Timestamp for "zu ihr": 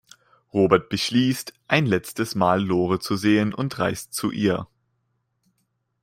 4.15-4.65